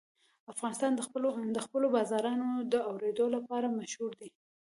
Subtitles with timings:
[0.53, 0.91] افغانستان
[1.55, 4.29] د خپلو بارانونو د اورېدو لپاره مشهور دی.